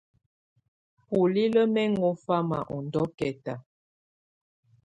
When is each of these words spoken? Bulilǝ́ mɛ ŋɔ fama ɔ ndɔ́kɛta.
Bulilǝ́ 1.13 1.71
mɛ 1.73 1.83
ŋɔ 1.95 2.09
fama 2.23 2.57
ɔ 2.73 2.77
ndɔ́kɛta. 2.85 3.53